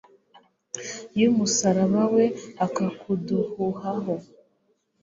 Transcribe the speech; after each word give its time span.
y'umusaraba 1.19 2.03
we, 2.13 2.25
akakuduhaho 2.65 4.15